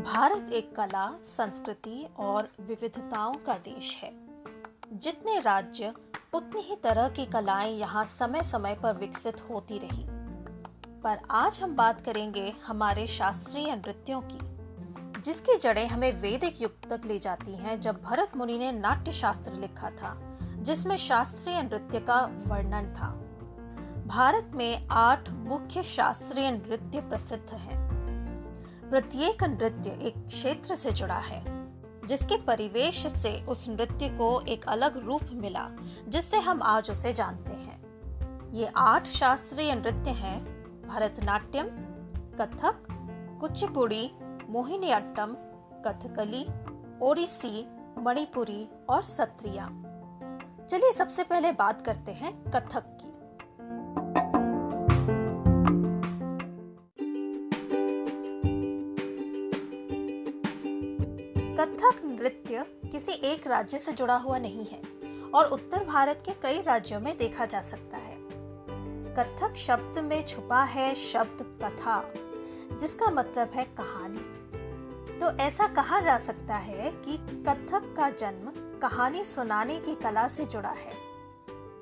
भारत 0.00 0.50
एक 0.52 0.76
कला, 0.76 1.12
संस्कृति 1.36 2.08
और 2.18 2.52
विविधताओं 2.60 3.34
का 3.34 3.54
देश 3.54 3.96
है। 4.02 4.12
जितने 4.92 5.40
राज्य, 5.40 5.94
उतनी 6.34 6.60
ही 6.60 6.76
तरह 6.76 7.08
की 7.08 7.26
कलाएँ 7.26 7.78
यहाँ 7.78 8.04
समय 8.04 8.42
समय 8.42 8.74
पर 8.82 8.94
विकसित 8.94 9.50
होती 9.50 9.78
रही। 9.78 10.06
पर 11.00 11.18
आज 11.30 11.60
हम 11.62 11.76
बात 11.76 12.00
करेंगे 12.00 12.54
हमारे 12.66 13.06
शास्त्रीय 13.06 13.76
नृत्यों 13.76 14.22
की, 14.24 14.38
जिसकी 15.20 15.56
जड़ें 15.56 15.88
हमें 15.88 16.12
वैदिक 16.12 16.62
युग 16.62 16.88
तक 16.90 17.00
ले 17.04 17.18
जाती 17.18 17.52
हैं 17.52 17.80
जब 17.80 18.02
भरत 18.02 18.36
मुनि 18.36 18.58
ने 18.58 18.72
नाट्य 18.72 19.12
शास्त्र 19.12 19.52
लिखा 19.52 19.90
था, 19.90 20.38
जिसमें 20.42 20.96
शास्त्रीय 20.96 21.62
नृत्य 21.62 22.00
का 22.00 22.20
वर्णन 22.20 22.94
था। 22.94 23.22
भारत 24.06 24.50
में 24.54 24.88
आठ 24.90 25.30
मुख्य 25.30 25.82
शास्त्रीय 25.82 26.50
नृत्य 26.50 27.00
प्रसिद्ध 27.00 27.54
हैं। 27.54 27.78
प्रत्येक 28.90 29.42
नृत्य 29.44 29.90
एक 29.90 30.26
क्षेत्र 30.26 30.74
से 30.74 30.92
जुड़ा 30.92 31.18
है, 31.18 31.42
जिसके 32.06 32.36
परिवेश 32.36 33.06
से 33.06 33.44
उस 33.44 33.68
नृत्य 33.68 34.08
को 34.08 34.40
एक 34.40 34.64
अलग 34.64 34.96
रूप 35.06 35.22
मिला, 35.32 35.68
जिससे 36.08 36.36
हम 36.36 36.62
आज 36.62 36.90
उसे 36.90 37.12
जानते 37.12 37.52
हैं। 37.52 38.52
ये 38.52 38.70
आठ 38.76 39.06
शास्त्रीय 39.06 39.74
नृत्य 39.74 40.10
हैं, 40.10 40.44
भरतनाट्यम, 40.88 41.66
कथक, 42.40 42.86
कुचिपुड़ी, 43.40 44.10
मोहिनीअट्टम, 44.48 45.36
कथकली, 45.86 46.46
ओडिसी, 47.02 47.66
मणिपुरी 47.98 48.68
और 48.90 49.02
सत्रिया 49.02 49.68
चलिए 50.66 50.92
सबसे 50.92 51.22
पहले 51.24 51.52
बात 51.52 51.82
करते 51.82 52.12
हैं 52.12 52.50
कथक 52.50 52.98
की। 53.02 53.15
कथक 61.66 62.02
नृत्य 62.04 62.64
किसी 62.92 63.12
एक 63.12 63.46
राज्य 63.46 63.78
से 63.78 63.92
जुड़ा 63.92 64.16
हुआ 64.16 64.38
नहीं 64.38 64.66
है 64.66 64.80
और 65.34 65.46
उत्तर 65.46 65.84
भारत 65.84 66.22
के 66.26 66.32
कई 66.32 66.62
राज्यों 66.62 67.00
में 67.00 67.16
देखा 67.18 67.44
जा 67.44 67.60
सकता 67.60 67.96
है। 67.96 68.16
कथक 69.14 69.54
शब्द 69.56 69.98
में 69.98 70.24
छुपा 70.24 70.62
है 70.62 70.94
शब्द 70.94 71.58
कथा, 71.62 72.12
जिसका 72.80 73.10
मतलब 73.10 73.50
है 73.54 73.64
कहानी। 73.64 75.18
तो 75.18 75.30
ऐसा 75.38 75.66
कहा 75.66 76.00
जा 76.00 76.18
सकता 76.18 76.56
है 76.56 76.90
कि 76.90 77.16
कथक 77.48 77.94
का 77.96 78.10
जन्म 78.10 78.52
कहानी 78.78 79.24
सुनाने 79.24 79.78
की 79.78 79.94
कला 79.94 80.28
से 80.28 80.44
जुड़ा 80.44 80.74
है। 80.78 80.92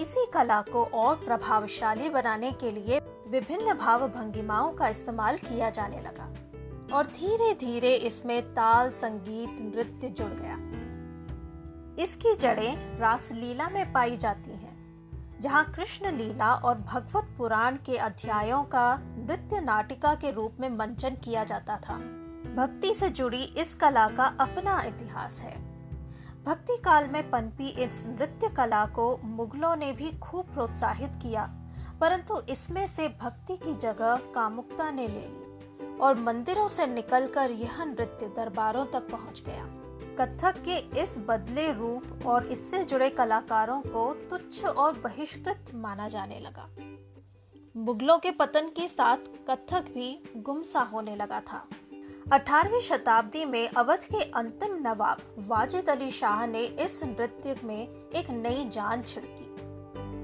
इसी 0.00 0.26
कला 0.34 0.60
को 0.62 0.84
और 0.84 1.16
प्रभावशाली 1.16 2.08
बनाने 2.08 2.52
के 2.52 2.70
लिए 2.70 3.00
विभिन्न 3.28 3.74
भाव 3.74 4.08
भंगिमाओं 4.08 4.72
का 4.72 4.88
इस्तेमाल 4.88 5.36
किया 5.38 5.70
जाने 5.70 6.00
लगा। 6.00 6.25
और 6.92 7.06
धीरे 7.08 7.52
धीरे 7.60 7.94
इसमें 7.96 8.42
ताल 8.54 8.90
संगीत 8.90 9.58
नृत्य 9.62 10.08
जुड़ 10.10 10.32
गया। 10.32 10.56
इसकी 12.02 12.34
जड़ें 12.34 12.98
रासलीला 12.98 13.68
में 13.68 13.92
पाई 13.92 14.16
जाती 14.16 14.50
हैं, 14.52 14.74
जहाँ 15.40 15.64
कृष्ण 15.72 16.10
लीला 16.12 16.52
और 16.54 16.78
भगवत 16.78 17.34
पुराण 17.38 17.76
के 17.76 17.96
अध्यायों 17.98 18.62
का 18.64 18.96
नृत्य 18.98 19.60
नाटिका 19.60 20.14
के 20.14 20.30
रूप 20.30 20.56
में 20.60 20.68
मंचन 20.70 21.16
किया 21.24 21.44
जाता 21.44 21.76
था। 21.78 21.96
भक्ति 22.56 22.92
से 22.94 23.08
जुड़ी 23.10 23.42
इस 23.58 23.74
कला 23.74 24.06
का 24.08 24.24
अपना 24.40 24.80
इतिहास 24.82 25.40
है। 25.40 25.54
भक्ति 26.44 26.76
काल 26.76 27.08
में 27.08 27.30
पनपी 27.30 27.68
इस 27.84 28.04
नृत्य 28.08 28.48
कला 28.48 28.84
को 28.86 29.16
मुगलों 29.24 29.74
ने 29.76 29.92
भी 29.92 30.10
खूब 30.18 30.52
प्रोत्साहित 30.54 31.18
किया, 31.22 31.44
परंतु 32.00 32.40
इसमें 32.48 32.86
से 32.86 33.08
भक्ति 33.22 33.56
की 33.56 33.74
जगह 33.74 34.16
कामुकता 34.34 34.90
ने 34.90 35.08
ले 35.08 35.14
ली। 35.14 35.45
और 36.00 36.18
मंदिरों 36.18 36.68
से 36.68 36.86
निकलकर 36.86 37.50
यह 37.50 37.84
नृत्य 37.84 38.26
दरबारों 38.26 38.86
तक 38.86 39.08
पहुँच 39.10 39.42
गया। 39.46 39.64
कथक 40.20 40.54
के 40.68 41.00
इस 41.00 41.14
बदले 41.18 41.72
रूप 41.72 42.26
और 42.26 42.46
इससे 42.46 42.84
जुड़े 42.84 43.10
कलाकारों 43.10 43.80
को 43.80 44.14
तुच्छ 44.14 44.64
और 44.64 44.92
बहिष्कृत 44.92 45.70
माना 45.74 46.08
जाने 46.08 46.40
लगा। 46.40 46.68
मुगलों 47.76 48.18
के 48.18 48.30
पतन 48.30 48.68
के 48.68 48.88
साथ 48.88 49.16
कथक 49.50 49.84
भी 49.94 50.22
गुमसा 50.36 50.80
होने 50.80 51.16
लगा 51.16 51.40
था। 51.40 51.68
18वीं 52.32 52.80
शताब्दी 52.80 53.44
में 53.44 53.68
अवध 53.68 54.04
के 54.04 54.22
अंतिम 54.22 54.88
नवाब 54.88 55.18
वाजिद 55.38 55.88
अली 55.88 56.10
शाह 56.10 56.46
ने 56.46 56.64
इस 56.64 57.04
नृत्य 57.04 57.56
में 57.64 58.10
एक 58.10 58.30
नई 58.30 58.68
जान 58.68 59.02
छिड़की। 59.02 59.54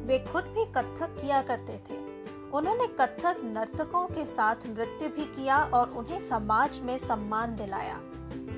वे 0.06 0.18
खुद 0.18 0.44
भी 0.44 0.64
कथक 0.64 1.18
किया 1.20 1.42
करते 1.42 1.72
थे। 1.72 2.11
उन्होंने 2.54 2.86
कथक 3.00 3.36
नर्तकों 3.44 4.06
के 4.06 4.26
साथ 4.26 4.54
नृत्य 4.66 5.08
भी 5.08 5.24
किया 5.24 5.58
और 5.64 5.90
उन्हें 5.90 6.18
समाज 6.18 6.80
में 6.80 6.98
सम्मान 6.98 7.56
दिलाया। 7.56 8.00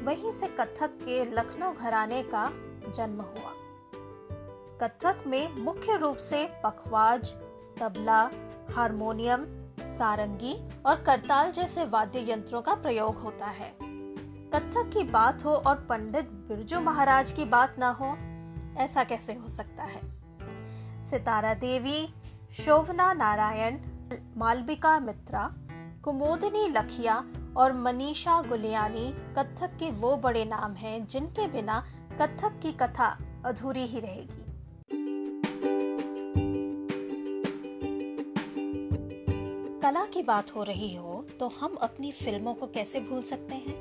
वहीं 0.05 0.32
से 0.32 0.47
कथक 0.47 0.99
के 1.03 1.25
लखनऊ 1.25 1.72
घराने 1.72 2.22
का 2.22 2.50
जन्म 2.94 3.21
हुआ। 3.21 3.53
कथक 4.82 5.25
में 5.27 5.56
मुख्य 5.56 5.97
रूप 5.97 6.16
से 6.16 6.60
पखवाज, 6.65 7.34
तबला, 7.81 8.31
हारमोनियम, 8.75 9.44
सारंगी 9.81 10.56
और 10.87 11.03
करताल 11.03 11.53
जैसे 11.53 11.84
वाद्य 11.84 12.32
यंत्रों 12.32 12.62
का 12.62 12.75
प्रयोग 12.75 13.16
होता 13.16 13.47
है। 13.47 13.75
कथक 14.55 14.91
की 14.94 15.05
बात 15.05 15.44
हो 15.44 15.50
और 15.50 15.76
पंडित 15.76 16.25
बिरजू 16.25 16.81
महाराज 16.81 17.32
की 17.32 17.44
बात 17.44 17.76
ना 17.78 17.91
हो, 17.91 18.16
ऐसा 18.81 19.05
कैसे 19.05 19.34
हो 19.34 19.49
सकता 19.49 19.82
है? 19.82 20.00
सितारा 21.11 21.55
देवी 21.55 22.09
शोभना 22.54 23.12
नारायण, 23.12 23.78
मालविका 24.37 25.00
मित्रा, 25.00 25.54
कुमोदिनी 26.04 26.69
लखिया 26.69 27.15
और 27.56 27.72
मनीषा 27.72 28.41
गुलियानी 28.42 29.12
कथक 29.38 29.76
के 29.78 29.91
वो 29.91 30.16
बड़े 30.16 30.44
नाम 30.44 30.75
हैं 30.75 31.06
जिनके 31.06 31.47
बिना 31.47 31.81
कथक 32.20 32.60
की 32.62 32.72
कथा 32.72 33.19
अधूरी 33.44 33.87
ही 33.87 34.00
रहेगी। 34.00 34.44
कला 39.81 40.04
की 40.04 40.22
बात 40.22 40.54
हो 40.56 40.62
रही 40.62 40.94
हो 40.94 41.26
तो 41.41 41.48
हम 41.60 41.75
अपनी 41.75 42.12
फ़िल्मों 42.12 42.54
को 42.54 42.66
कैसे 42.66 43.00
भूल 43.00 43.22
सकते 43.22 43.54
हैं? 43.54 43.76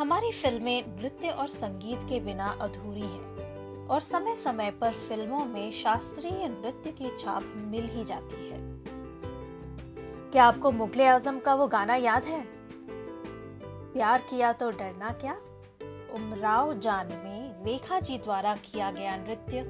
हमारी 0.00 0.32
फ़िल्में 0.32 0.82
नृत्य 1.00 1.28
और 1.28 1.46
संगीत 1.46 2.08
के 2.08 2.20
बिना 2.20 2.56
अधूरी 2.60 3.00
हैं। 3.00 3.45
और 3.90 4.00
समय 4.00 4.34
समय 4.34 4.70
पर 4.70 4.92
फ़िल्मों 4.92 5.44
में 5.44 5.70
शास्त्रीय 5.72 6.48
नृत्य 6.48 6.90
की 6.92 7.10
छाप 7.18 7.42
मिल 7.56 7.88
ही 7.88 8.04
जाती 8.04 8.48
है। 8.48 8.58
क्या 10.30 10.44
आपको 10.44 10.70
मुगले 10.72 11.06
आज़म 11.06 11.38
का 11.38 11.54
वो 11.54 11.66
गाना 11.66 11.94
याद 11.94 12.24
है? 12.24 12.44
प्यार 13.92 14.22
किया 14.30 14.52
तो 14.52 14.70
डरना 14.70 15.10
क्या? 15.10 15.36
उमराव 16.14 16.74
जान 16.78 17.06
में 17.06 17.64
रेखा 17.64 18.00
जी 18.00 18.18
द्वारा 18.18 18.56
किया 18.56 18.90
गया 18.90 19.16
नृत्य, 19.16 19.62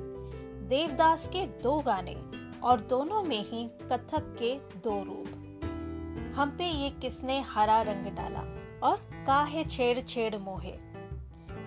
देवदास 0.68 1.28
के 1.28 1.46
दो 1.46 1.78
गाने 1.80 2.16
और 2.60 2.80
दोनों 2.80 3.22
में 3.22 3.44
ही 3.44 3.68
कथक 3.92 4.36
के 4.38 4.54
दो 4.78 5.02
रूप। 5.04 6.32
हम 6.36 6.50
पे 6.50 6.64
ये 6.64 6.90
किसने 6.90 7.40
हरा 7.40 7.82
रंग 7.82 8.06
डाला 8.16 8.40
और 8.82 8.96
काहे 9.26 9.64
छेड़ 9.64 10.00
छेड़ 10.00 10.36
मोहे? 10.36 10.85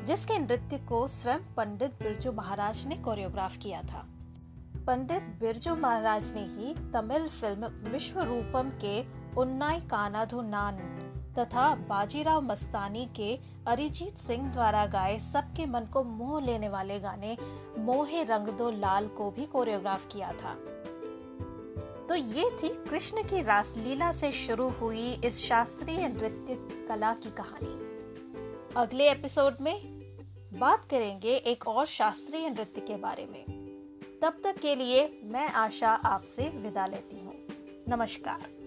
जिसके 0.05 0.37
नृत्य 0.39 0.77
को 0.77 1.07
स्वयं 1.07 1.39
पंडित 1.57 1.91
बिरजू 2.03 2.31
महाराज 2.31 2.85
ने 2.87 2.95
कोरियोग्राफ 2.95 3.57
किया 3.57 3.81
था। 3.81 4.05
पंडित 4.87 5.23
बिरजू 5.39 5.75
महाराज 5.75 6.31
ने 6.31 6.41
ही 6.41 6.73
तमिल 6.91 7.27
फ़िल्म 7.29 7.65
विश्व 7.91 8.21
रूपम 8.21 8.71
के 8.83 9.01
उन्नाई 9.41 9.79
कानाधु 9.79 10.41
नान 10.41 10.77
तथा 11.39 11.75
बाजीराव 11.75 12.41
मस्तानी 12.41 13.05
के 13.15 13.39
अरिजीत 13.67 14.17
सिंह 14.17 14.51
द्वारा 14.51 14.85
गाए 14.85 15.19
सबके 15.19 15.65
मन 15.65 15.85
को 15.93 16.03
मोह 16.03 16.41
लेने 16.41 16.69
वाले 16.69 16.99
गाने 16.99 17.37
मोहे 17.79 18.23
रंग 18.23 18.47
दो 18.47 18.69
लाल 18.71 19.07
को 19.07 19.29
भी 19.31 19.45
कोरियोग्राफ 19.45 20.05
किया 20.05 20.31
था। 20.31 20.55
तो 22.09 22.15
ये 22.15 22.49
थी 22.63 22.69
कृष्ण 22.89 23.23
की 23.23 23.41
रासलीला 23.41 24.11
से 24.11 24.31
शुरू 24.31 24.69
हुई 24.69 25.11
इस 25.25 25.45
शास्त्रीय 25.47 26.07
नृत्य 26.07 26.55
कला 26.87 27.13
की 27.13 27.31
कहानी। 27.31 27.77
अगले 28.77 29.09
एपिसोड 29.11 29.57
में 29.61 29.98
बात 30.53 30.85
करेंगे 30.85 31.35
एक 31.35 31.67
और 31.67 31.85
शास्त्रीय 31.85 32.49
नृत्य 32.49 32.81
के 32.81 32.97
बारे 32.97 33.25
में। 33.25 33.45
तब 34.21 34.41
तक 34.43 34.59
के 34.59 34.75
लिए 34.75 35.21
मैं 35.23 35.49
आशा 35.49 35.89
आपसे 35.89 36.49
विदा 36.49 36.85
लेती 36.85 37.19
हूँ। 37.19 37.33
नमस्कार। 37.89 38.58